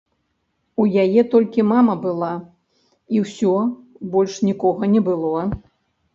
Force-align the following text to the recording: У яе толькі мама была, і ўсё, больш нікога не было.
У 0.83 0.85
яе 1.03 1.21
толькі 1.33 1.65
мама 1.71 1.93
была, 2.05 2.31
і 3.17 3.23
ўсё, 3.27 3.55
больш 4.17 4.33
нікога 4.49 4.93
не 4.97 5.01
было. 5.13 5.47